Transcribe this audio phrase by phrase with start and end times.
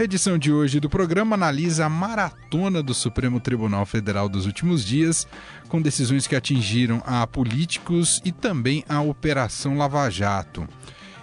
[0.00, 4.82] A edição de hoje do programa analisa a maratona do Supremo Tribunal Federal dos últimos
[4.82, 5.28] dias,
[5.68, 10.66] com decisões que atingiram a políticos e também a Operação Lava Jato.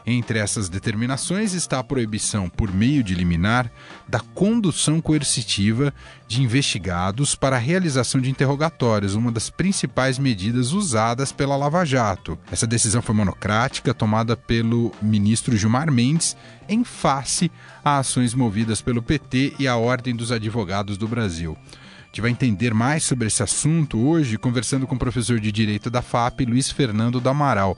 [0.09, 3.69] Entre essas determinações está a proibição, por meio de liminar,
[4.07, 5.93] da condução coercitiva
[6.29, 12.39] de investigados para a realização de interrogatórios, uma das principais medidas usadas pela Lava Jato.
[12.49, 16.37] Essa decisão foi monocrática, tomada pelo ministro Gilmar Mendes,
[16.69, 17.51] em face
[17.83, 21.57] a ações movidas pelo PT e a Ordem dos Advogados do Brasil.
[21.59, 25.89] A gente vai entender mais sobre esse assunto hoje conversando com o professor de Direito
[25.89, 27.77] da FAP, Luiz Fernando do Amaral.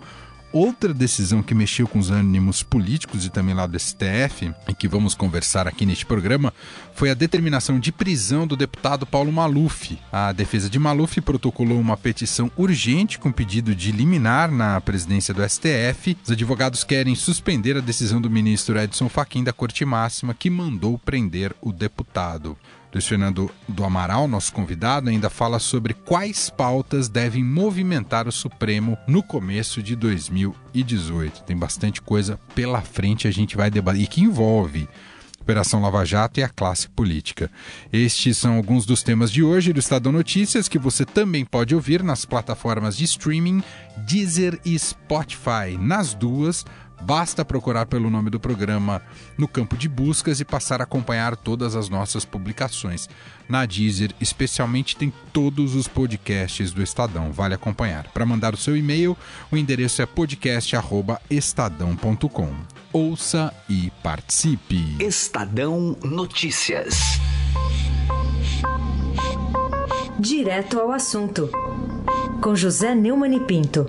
[0.51, 4.87] Outra decisão que mexeu com os ânimos políticos e também lá do STF, e que
[4.87, 6.51] vamos conversar aqui neste programa,
[6.95, 9.99] foi a determinação de prisão do deputado Paulo Maluf.
[10.11, 15.47] A defesa de Maluf protocolou uma petição urgente com pedido de liminar na presidência do
[15.47, 16.17] STF.
[16.23, 20.97] Os advogados querem suspender a decisão do ministro Edson Fachin da Corte Máxima, que mandou
[20.97, 22.57] prender o deputado.
[22.91, 28.97] Luiz Fernando do Amaral, nosso convidado, ainda fala sobre quais pautas devem movimentar o Supremo
[29.07, 31.43] no começo de 2018.
[31.43, 34.89] Tem bastante coisa pela frente, a gente vai debater, e que envolve
[35.49, 37.49] Operação Lava Jato e a classe política.
[37.91, 42.03] Estes são alguns dos temas de hoje do Estadão Notícias que você também pode ouvir
[42.03, 43.63] nas plataformas de streaming
[43.97, 45.75] Deezer e Spotify.
[45.79, 46.65] Nas duas,
[47.01, 49.01] Basta procurar pelo nome do programa
[49.37, 53.07] no campo de buscas e passar a acompanhar todas as nossas publicações.
[53.47, 57.31] Na Deezer, especialmente, tem todos os podcasts do Estadão.
[57.31, 58.07] Vale acompanhar.
[58.09, 59.17] Para mandar o seu e-mail,
[59.51, 62.53] o endereço é podcast@estadão.com.
[62.91, 64.97] Ouça e participe.
[64.99, 66.99] Estadão Notícias.
[70.19, 71.49] Direto ao assunto.
[72.41, 73.85] Com José Neumann e Pinto.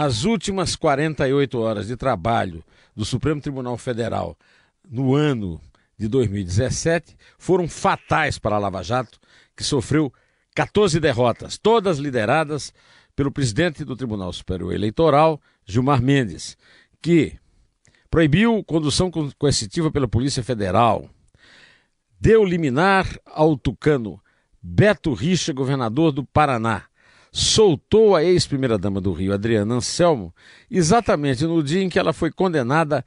[0.00, 2.62] As últimas 48 horas de trabalho
[2.94, 4.38] do Supremo Tribunal Federal
[4.88, 5.60] no ano
[5.98, 9.18] de 2017 foram fatais para a Lava Jato,
[9.56, 10.12] que sofreu
[10.54, 12.72] 14 derrotas, todas lideradas
[13.16, 16.56] pelo presidente do Tribunal Superior Eleitoral, Gilmar Mendes,
[17.02, 17.36] que
[18.08, 21.10] proibiu condução coercitiva pela Polícia Federal,
[22.20, 24.22] deu liminar ao tucano
[24.62, 26.87] Beto Richa, governador do Paraná,
[27.32, 30.34] soltou a ex-primeira-dama do Rio, Adriana Anselmo,
[30.70, 33.04] exatamente no dia em que ela foi condenada,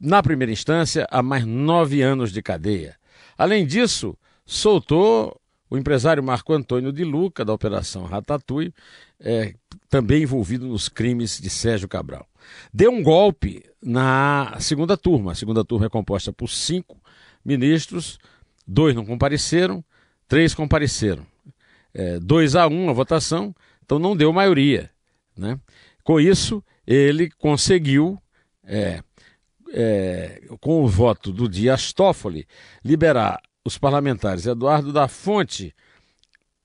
[0.00, 2.96] na primeira instância, a mais nove anos de cadeia.
[3.38, 5.40] Além disso, soltou
[5.70, 8.74] o empresário Marco Antônio de Luca, da Operação Ratatouille,
[9.18, 9.54] é,
[9.88, 12.26] também envolvido nos crimes de Sérgio Cabral.
[12.72, 15.32] Deu um golpe na segunda turma.
[15.32, 17.00] A segunda turma é composta por cinco
[17.44, 18.18] ministros,
[18.66, 19.84] dois não compareceram,
[20.28, 21.26] três compareceram
[21.94, 24.90] é, 2 a 1 a votação, então não deu maioria.
[25.36, 25.58] Né?
[26.02, 28.20] Com isso, ele conseguiu,
[28.64, 29.02] é,
[29.72, 32.46] é, com o voto do Dias Toffoli,
[32.84, 35.74] liberar os parlamentares Eduardo da Fonte,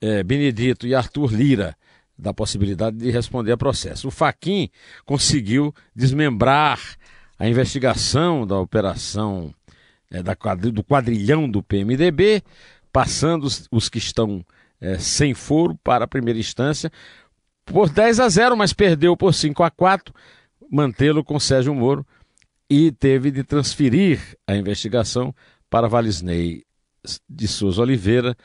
[0.00, 1.76] é, Benedito e Arthur Lira
[2.18, 4.08] da possibilidade de responder a processo.
[4.08, 4.68] O Faquin
[5.06, 6.78] conseguiu desmembrar
[7.38, 9.54] a investigação da operação
[10.10, 12.42] é, da, do quadrilhão do PMDB,
[12.92, 14.44] passando os, os que estão
[14.80, 16.90] é, sem foro para a primeira instância
[17.70, 20.12] por 10 a 0, mas perdeu por 5 a 4,
[20.70, 22.04] mantê-lo com Sérgio Moro
[22.68, 25.34] e teve de transferir a investigação
[25.68, 26.64] para Valisney
[27.28, 28.36] de Souza Oliveira,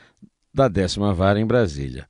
[0.52, 2.06] da décima vara em Brasília.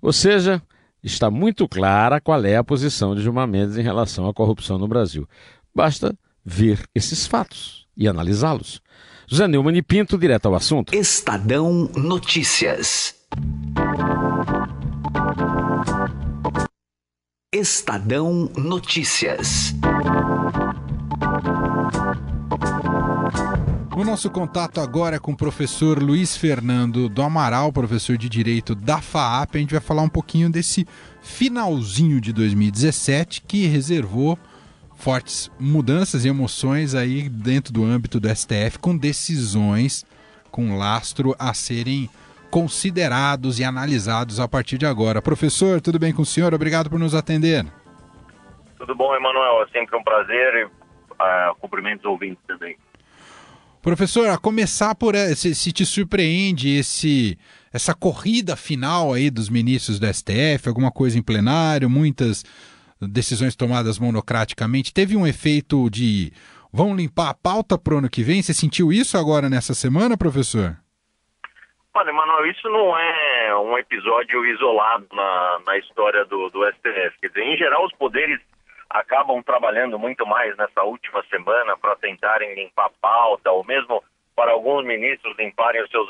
[0.00, 0.62] Ou seja,
[1.02, 4.88] está muito clara qual é a posição de Gilmar Mendes em relação à corrupção no
[4.88, 5.28] Brasil.
[5.74, 8.80] Basta ver esses fatos e analisá-los.
[9.26, 10.94] José Neumann e Pinto, direto ao assunto.
[10.94, 13.19] Estadão Notícias.
[17.52, 19.74] Estadão Notícias.
[23.96, 28.74] O nosso contato agora é com o professor Luiz Fernando do Amaral, professor de Direito
[28.74, 29.56] da FAAP.
[29.56, 30.86] A gente vai falar um pouquinho desse
[31.20, 34.38] finalzinho de 2017 que reservou
[34.96, 40.04] fortes mudanças e emoções aí dentro do âmbito do STF com decisões
[40.50, 42.08] com lastro a serem
[42.50, 45.22] considerados e analisados a partir de agora.
[45.22, 46.52] Professor, tudo bem com o senhor?
[46.52, 47.64] Obrigado por nos atender.
[48.78, 49.62] Tudo bom, Emanuel?
[49.62, 52.76] É sempre um prazer uh, cumprimentos ouvintes também.
[53.82, 57.38] Professor, a começar por se, se te surpreende esse
[57.72, 62.44] essa corrida final aí dos ministros do STF, alguma coisa em plenário, muitas
[63.00, 66.32] decisões tomadas monocraticamente, teve um efeito de
[66.72, 68.42] vão limpar a pauta para o ano que vem?
[68.42, 70.76] Você sentiu isso agora nessa semana, professor?
[71.92, 77.18] Olha, Manuel, isso não é um episódio isolado na, na história do, do STF.
[77.20, 78.40] Quer dizer, em geral, os poderes
[78.88, 84.02] acabam trabalhando muito mais nessa última semana para tentarem limpar pauta, ou mesmo
[84.36, 86.08] para alguns ministros limparem os seus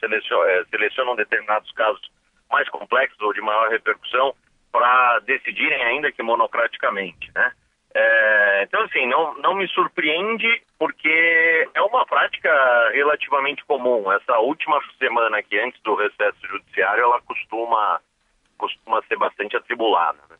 [0.00, 2.02] selecionam, eh, selecionam determinados casos
[2.50, 4.34] mais complexos ou de maior repercussão
[4.72, 7.52] para decidirem ainda que monocraticamente, né?
[7.98, 10.46] É, então, assim, não, não me surpreende
[10.78, 12.50] porque é uma prática
[12.92, 14.12] relativamente comum.
[14.12, 17.98] Essa última semana aqui, antes do recesso judiciário, ela costuma,
[18.58, 20.18] costuma ser bastante atribulada.
[20.28, 20.36] Né?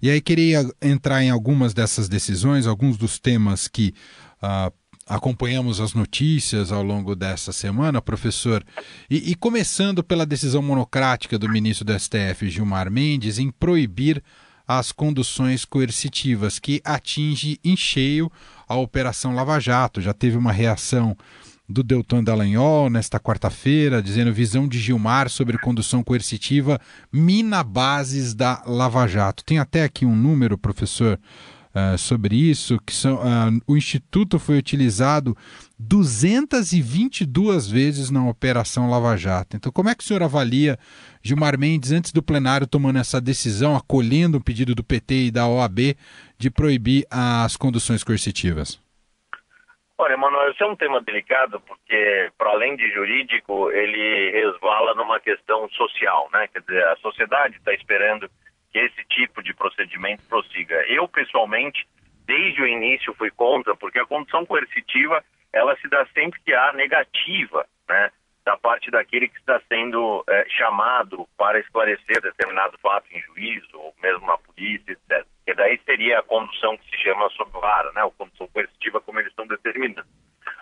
[0.00, 3.92] E aí queria entrar em algumas dessas decisões, alguns dos temas que
[4.40, 4.72] uh,
[5.04, 8.62] acompanhamos as notícias ao longo dessa semana, professor.
[9.10, 14.22] E, e começando pela decisão monocrática do ministro do STF, Gilmar Mendes, em proibir
[14.72, 18.30] as conduções coercitivas, que atinge em cheio
[18.68, 20.00] a Operação Lava Jato.
[20.00, 21.16] Já teve uma reação
[21.68, 26.80] do Deltan Dallagnol nesta quarta-feira, dizendo visão de Gilmar sobre condução coercitiva
[27.12, 29.44] mina bases da Lava Jato.
[29.44, 31.18] Tem até aqui um número, professor,
[31.74, 35.36] uh, sobre isso, que são, uh, o Instituto foi utilizado
[35.82, 39.56] 222 vezes na Operação Lava Jato.
[39.56, 40.78] Então, como é que o senhor avalia
[41.22, 45.48] Gilmar Mendes, antes do plenário, tomando essa decisão, acolhendo o pedido do PT e da
[45.48, 45.96] OAB
[46.36, 48.78] de proibir as conduções coercitivas?
[49.96, 55.18] Olha, Manuel, esse é um tema delicado porque, para além de jurídico, ele resvala numa
[55.18, 56.46] questão social, né?
[56.48, 58.30] Quer dizer, a sociedade está esperando
[58.70, 60.76] que esse tipo de procedimento prossiga.
[60.88, 61.86] Eu, pessoalmente,
[62.26, 66.72] desde o início fui contra, porque a condução coercitiva, ela se dá sempre que há
[66.72, 68.10] negativa, né?
[68.44, 73.94] Da parte daquele que está sendo é, chamado para esclarecer determinado fato em juízo, ou
[74.02, 75.26] mesmo na polícia, etc.
[75.44, 78.02] Que daí seria a condução que se chama sob vara, né?
[78.04, 80.08] Ou condução coercitiva, como eles estão determinando.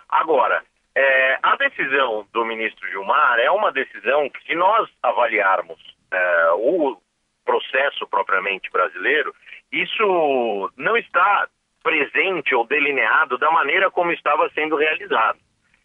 [0.09, 0.63] Agora,
[0.95, 5.79] é, a decisão do ministro Gilmar é uma decisão que, se nós avaliarmos
[6.11, 6.99] é, o
[7.45, 9.33] processo propriamente brasileiro,
[9.71, 11.47] isso não está
[12.55, 15.39] ou delineado da maneira como estava sendo realizado.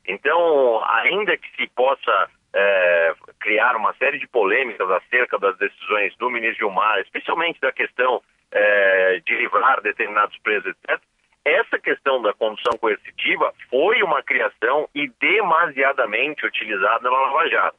[0.06, 6.30] Então, ainda que se possa é, criar uma série de polêmicas acerca das decisões do
[6.30, 11.00] ministro Gilmar, especialmente da questão é, de livrar determinados presos, etc.,
[11.44, 17.76] essa questão da condução coercitiva foi uma criação e demasiadamente utilizada na Lava Jato.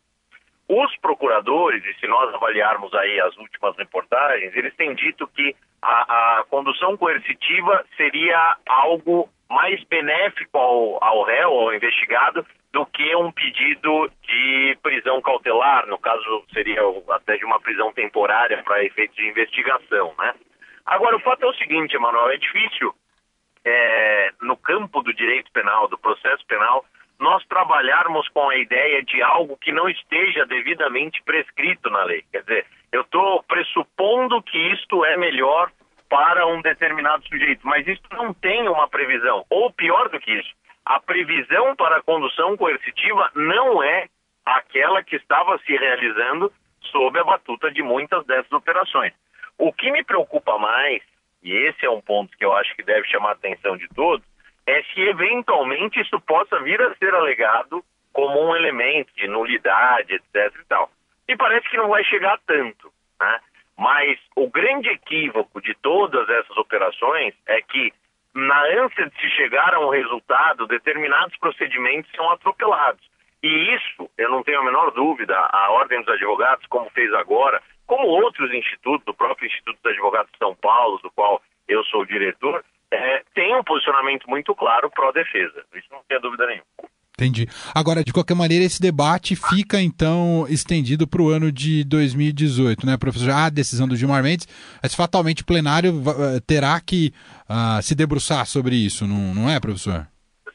[0.67, 6.39] Os procuradores, e se nós avaliarmos aí as últimas reportagens, eles têm dito que a,
[6.39, 13.31] a condução coercitiva seria algo mais benéfico ao, ao réu, ao investigado, do que um
[13.31, 16.81] pedido de prisão cautelar, no caso seria
[17.12, 20.33] até de uma prisão temporária para efeitos de investigação, né?
[20.85, 22.94] Agora, o fato é o seguinte, Emanuel, é difícil
[23.63, 26.85] é, no campo do direito penal, do processo penal,
[27.19, 32.23] nós trabalharmos com a ideia de algo que não esteja devidamente prescrito na lei.
[32.31, 35.71] Quer dizer, eu estou pressupondo que isto é melhor
[36.09, 39.45] para um determinado sujeito, mas isso não tem uma previsão.
[39.50, 40.53] Ou pior do que isso,
[40.85, 44.07] a previsão para a condução coercitiva não é
[44.45, 46.51] aquela que estava se realizando
[46.91, 49.13] sob a batuta de muitas dessas operações.
[49.57, 51.01] O que me preocupa mais,
[51.41, 54.25] e esse é um ponto que eu acho que deve chamar a atenção de todos,
[54.67, 60.53] é se eventualmente isso possa vir a ser alegado como um elemento de nulidade, etc.
[60.60, 60.89] e tal.
[61.27, 63.39] E parece que não vai chegar tanto, né?
[63.77, 67.93] Mas o grande equívoco de todas essas operações é que,
[68.34, 73.03] na ânsia de se chegar a um resultado, determinados procedimentos são atropelados.
[73.43, 77.62] E isso, eu não tenho a menor dúvida, a Ordem dos Advogados, como fez agora,
[77.86, 82.05] como outros institutos, o próprio Instituto dos Advogados de São Paulo, do qual eu sou
[82.05, 85.63] diretor, é, tem um posicionamento muito claro pró-defesa.
[85.74, 86.65] Isso não tem dúvida nenhuma.
[87.18, 87.48] Entendi.
[87.74, 92.98] Agora, de qualquer maneira, esse debate fica, então, estendido para o ano de 2018, né,
[92.98, 93.32] professor?
[93.32, 94.48] A decisão do Gilmar Mendes,
[94.84, 97.13] mas fatalmente o plenário eh, terá que
[97.50, 100.06] uh, se debruçar sobre isso, não, não é, professor?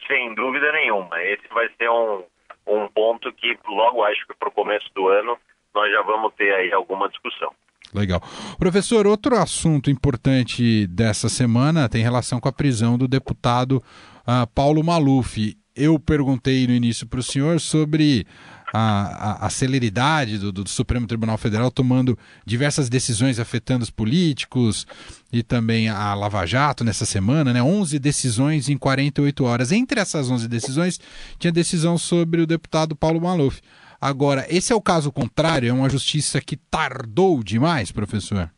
[0.06, 1.22] Sem dúvida nenhuma.
[1.22, 2.24] Esse vai ser um,
[2.66, 5.38] um ponto que, logo acho que para o começo do ano,
[5.74, 7.54] nós já vamos ter aí alguma discussão.
[7.92, 8.22] Legal.
[8.58, 13.82] Professor, outro assunto importante dessa semana tem relação com a prisão do deputado
[14.22, 15.56] uh, Paulo Maluf.
[15.74, 18.26] Eu perguntei no início para o senhor sobre
[18.72, 24.86] a, a, a celeridade do, do, Supremo Tribunal Federal tomando diversas decisões afetando os políticos
[25.32, 27.62] e também a Lava Jato nessa semana, né?
[27.62, 29.72] 11 decisões em 48 horas.
[29.72, 31.00] Entre essas 11 decisões,
[31.38, 33.60] tinha decisão sobre o deputado Paulo Maluf.
[34.00, 35.68] Agora, esse é o caso contrário?
[35.68, 38.50] É uma justiça que tardou demais, professor?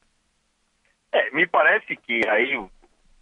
[1.13, 2.71] É, me parece que aí o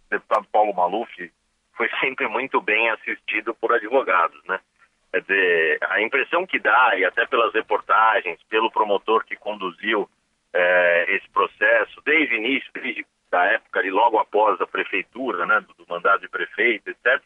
[0.09, 1.31] deputado Paulo Maluf
[1.75, 4.59] foi sempre muito bem assistido por advogados, né?
[5.11, 10.07] Quer dizer, a impressão que dá, e até pelas reportagens, pelo promotor que conduziu
[10.53, 15.59] é, esse processo, desde o início, desde a época ali, logo após a prefeitura, né,
[15.61, 17.21] do, do mandado de prefeito, etc.,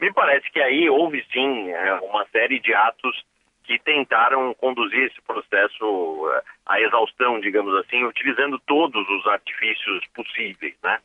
[0.00, 3.24] me parece que aí houve sim é, uma série de atos
[3.66, 10.74] que tentaram conduzir esse processo é, à exaustão, digamos assim, utilizando todos os artifícios possíveis,
[10.82, 10.98] né?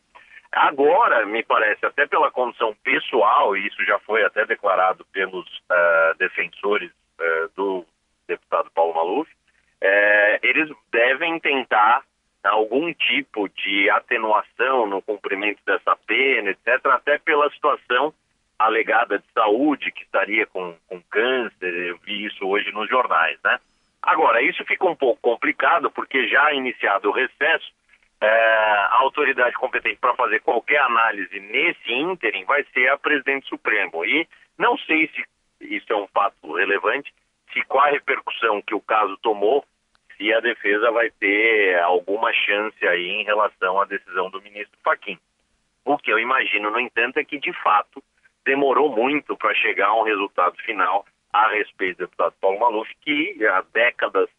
[0.52, 6.18] Agora, me parece, até pela condição pessoal, e isso já foi até declarado pelos uh,
[6.18, 7.86] defensores uh, do
[8.28, 12.04] deputado Paulo Maluf, uh, eles devem tentar
[12.44, 18.14] algum tipo de atenuação no cumprimento dessa pena, etc., até pela situação
[18.66, 23.60] alegada de saúde, que estaria com, com câncer, eu vi isso hoje nos jornais, né?
[24.02, 27.72] Agora, isso fica um pouco complicado, porque já iniciado o recesso,
[28.20, 34.04] é, a autoridade competente para fazer qualquer análise nesse ínterim vai ser a presidente Supremo.
[34.06, 34.28] E
[34.58, 35.24] não sei se
[35.62, 37.14] isso é um fato relevante,
[37.54, 39.64] se qual a repercussão que o caso tomou,
[40.18, 45.20] se a defesa vai ter alguma chance aí em relação à decisão do ministro Faquim.
[45.84, 48.04] O que eu imagino, no entanto, é que de fato
[48.46, 53.38] demorou muito para chegar a um resultado final a respeito do deputado Paulo Maluf, que
[53.46, 54.30] há décadas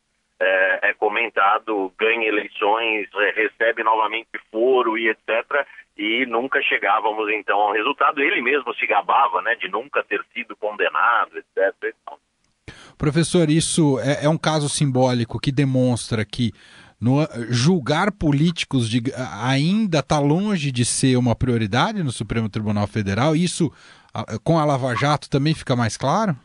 [0.41, 5.67] é, é comentado, ganha eleições, é, recebe novamente foro e etc.
[5.97, 8.21] E nunca chegávamos então ao resultado.
[8.21, 11.95] Ele mesmo se gabava né, de nunca ter sido condenado, etc.
[12.99, 16.53] Professor, isso é, é um caso simbólico que demonstra que
[17.03, 19.03] no, julgar políticos de,
[19.43, 23.35] ainda está longe de ser uma prioridade no Supremo Tribunal Federal.
[23.35, 23.73] Isso,
[24.45, 26.37] com a Lava Jato, também fica mais claro?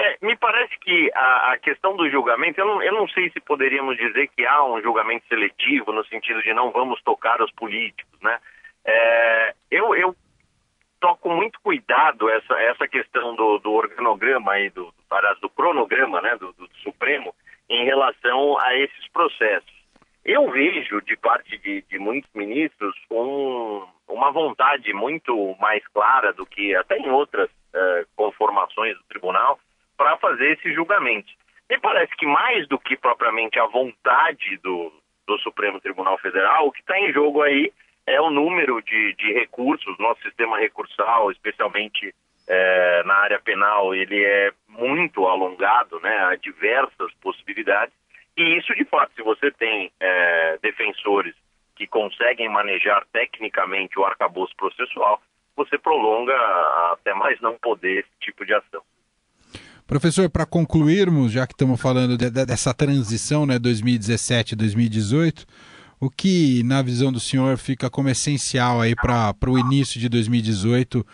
[0.00, 3.40] É, me parece que a, a, questão do julgamento, eu não, eu não sei se
[3.40, 8.16] poderíamos dizer que há um julgamento seletivo no sentido de não vamos tocar os políticos,
[8.22, 8.38] né?
[8.84, 10.14] É, eu, eu
[11.00, 16.36] toco muito cuidado essa, essa questão do, do organograma e do, do, do cronograma, né,
[16.36, 17.34] do, do, Supremo,
[17.68, 19.78] em relação a esses processos.
[20.24, 26.44] Eu vejo de parte de, de muitos ministros um, uma vontade muito mais clara do
[26.44, 29.58] que até em outras uh, conformações do tribunal
[29.96, 31.32] para fazer esse julgamento.
[31.70, 34.92] Me parece que mais do que propriamente a vontade do,
[35.26, 37.72] do Supremo Tribunal Federal, o que está em jogo aí
[38.06, 39.98] é o número de, de recursos.
[39.98, 42.14] Nosso sistema recursal, especialmente
[42.48, 46.16] é, na área penal, ele é muito alongado, né?
[46.24, 47.94] Há diversas possibilidades.
[48.36, 51.34] E isso, de fato, se você tem é, defensores
[51.76, 55.20] que conseguem manejar tecnicamente o arcabouço processual,
[55.54, 56.34] você prolonga
[56.92, 58.82] até mais não poder esse tipo de ação.
[59.86, 65.46] Professor, para concluirmos, já que estamos falando de, de, dessa transição, né, 2017-2018,
[66.00, 71.04] o que, na visão do senhor, fica como essencial aí para o início de 2018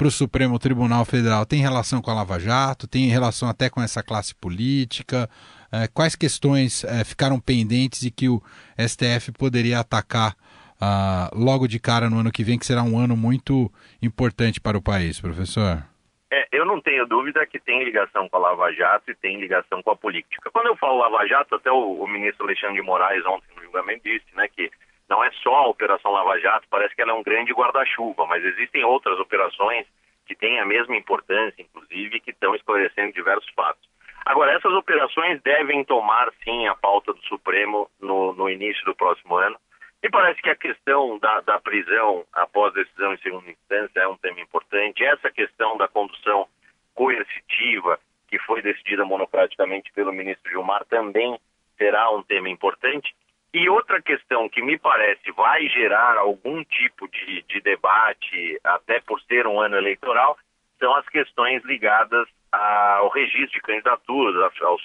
[0.00, 1.44] para o Supremo Tribunal Federal?
[1.44, 2.88] Tem relação com a Lava Jato?
[2.88, 5.28] Tem relação até com essa classe política?
[5.70, 8.40] É, quais questões é, ficaram pendentes e que o
[8.78, 10.34] STF poderia atacar
[10.80, 14.78] ah, logo de cara no ano que vem, que será um ano muito importante para
[14.78, 15.84] o país, professor?
[16.32, 19.82] É, eu não tenho dúvida que tem ligação com a Lava Jato e tem ligação
[19.82, 20.50] com a política.
[20.50, 24.04] Quando eu falo Lava Jato, até o, o ministro Alexandre de Moraes ontem no julgamento
[24.04, 24.70] disse né, que
[25.10, 28.44] não é só a Operação Lava Jato, parece que ela é um grande guarda-chuva, mas
[28.44, 29.84] existem outras operações
[30.24, 33.90] que têm a mesma importância, inclusive, que estão esclarecendo diversos fatos.
[34.24, 39.34] Agora, essas operações devem tomar, sim, a pauta do Supremo no, no início do próximo
[39.36, 39.58] ano.
[40.00, 44.16] Me parece que a questão da, da, prisão após decisão em segunda instância é um
[44.16, 45.04] tema importante.
[45.04, 46.46] Essa questão da condução
[46.94, 47.98] coercitiva,
[48.28, 51.38] que foi decidida monocraticamente pelo ministro Gilmar, também
[51.76, 53.12] será um tema importante.
[53.52, 59.20] E outra questão que me parece vai gerar algum tipo de, de debate, até por
[59.22, 60.38] ser um ano eleitoral,
[60.78, 64.82] são as questões ligadas ao registro de candidaturas, aos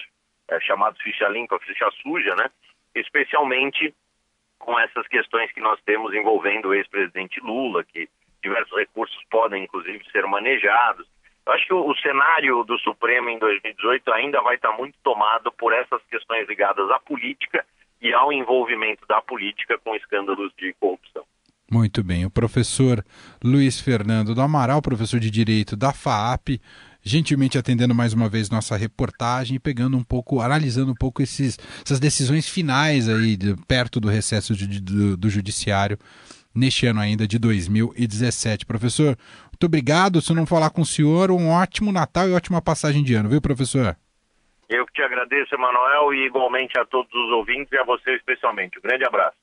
[0.48, 2.50] é, chamados ficha limpa, ficha suja, né?
[2.94, 3.94] especialmente
[4.58, 8.08] com essas questões que nós temos envolvendo o ex-presidente Lula, que
[8.42, 11.06] diversos recursos podem, inclusive, ser manejados.
[11.44, 15.52] Eu acho que o, o, cenário do Supremo em 2018 ainda vai estar muito tomado
[15.52, 17.64] por essas questões ligadas à política
[18.00, 21.24] e ao envolvimento da política com escândalos de corrupção.
[21.70, 22.24] Muito bem.
[22.24, 23.04] O professor
[23.42, 26.60] Luiz Fernando do Amaral, professor de Direito da FAAP,
[27.02, 31.98] gentilmente atendendo mais uma vez nossa reportagem pegando um pouco, analisando um pouco esses, essas
[31.98, 35.98] decisões finais aí de, perto do recesso de, do, do judiciário
[36.54, 38.64] neste ano ainda de 2017.
[38.64, 40.20] Professor, muito obrigado.
[40.20, 43.40] Se não falar com o senhor, um ótimo Natal e ótima passagem de ano, viu,
[43.40, 43.96] professor?
[44.68, 48.78] Eu que te agradeço, Emanuel, e igualmente a todos os ouvintes e a você especialmente.
[48.78, 49.36] Um grande abraço.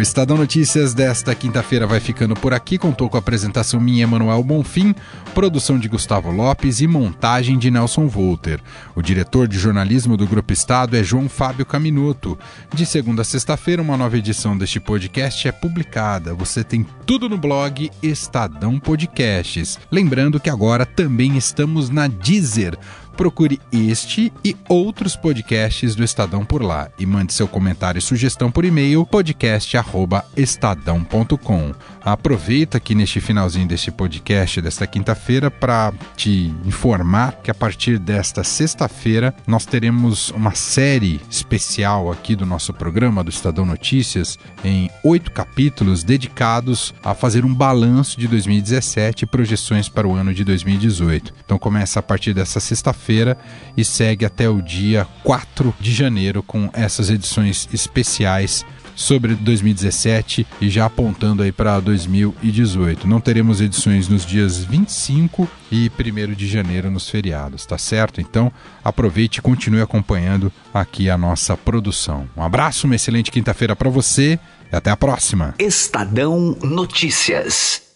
[0.00, 2.78] O Estadão Notícias desta quinta-feira vai ficando por aqui.
[2.78, 4.94] Contou com a apresentação minha, Emanuel Bonfim,
[5.34, 8.62] produção de Gustavo Lopes e montagem de Nelson Volter.
[8.96, 12.38] O diretor de jornalismo do Grupo Estado é João Fábio Caminuto.
[12.74, 16.32] De segunda a sexta-feira, uma nova edição deste podcast é publicada.
[16.32, 19.78] Você tem tudo no blog Estadão Podcasts.
[19.92, 22.74] Lembrando que agora também estamos na Deezer
[23.16, 28.50] procure este e outros podcasts do Estadão por lá e mande seu comentário e sugestão
[28.50, 31.72] por e-mail podcast@estadão.com.
[32.02, 38.42] Aproveita aqui neste finalzinho deste podcast desta quinta-feira para te informar que a partir desta
[38.42, 45.30] sexta-feira nós teremos uma série especial aqui do nosso programa do Estadão Notícias em oito
[45.30, 51.34] capítulos dedicados a fazer um balanço de 2017 e projeções para o ano de 2018.
[51.44, 53.36] Então começa a partir dessa sexta-feira
[53.76, 58.64] e segue até o dia 4 de janeiro com essas edições especiais
[59.00, 63.08] sobre 2017 e já apontando aí para 2018.
[63.08, 68.20] Não teremos edições nos dias 25 e 1 de janeiro nos feriados, tá certo?
[68.20, 68.52] Então
[68.84, 72.28] aproveite e continue acompanhando aqui a nossa produção.
[72.36, 74.38] Um abraço, uma excelente quinta-feira para você
[74.70, 75.54] e até a próxima.
[75.58, 77.89] Estadão Notícias.